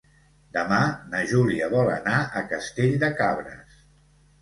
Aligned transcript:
Demà 0.55 0.79
na 1.11 1.21
Júlia 1.33 1.69
vol 1.75 1.93
anar 1.99 2.17
a 2.25 2.45
Castell 2.57 3.01
de 3.07 3.15
Cabres. 3.25 3.83